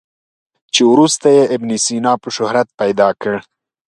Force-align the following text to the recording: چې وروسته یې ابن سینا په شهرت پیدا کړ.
چې 0.73 0.81
وروسته 0.91 1.27
یې 1.35 1.43
ابن 1.55 1.69
سینا 1.85 2.13
په 2.21 2.29
شهرت 2.35 2.67
پیدا 2.79 3.09
کړ. 3.21 3.33